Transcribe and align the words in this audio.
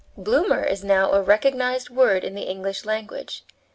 Bloomer 0.17 0.63
is 0.63 0.83
now 0.83 1.11
a 1.11 1.21
recognized 1.21 1.91
word 1.91 2.23
in 2.23 2.33
the 2.33 2.41
English 2.49 2.85
language. 2.85 3.43